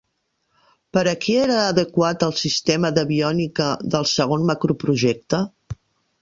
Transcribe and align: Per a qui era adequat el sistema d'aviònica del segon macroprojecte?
Per 0.97 1.01
a 1.11 1.11
qui 1.25 1.35
era 1.41 1.57
adequat 1.65 2.25
el 2.29 2.33
sistema 2.45 2.91
d'aviònica 2.97 3.69
del 3.97 4.09
segon 4.15 4.49
macroprojecte? 4.53 5.45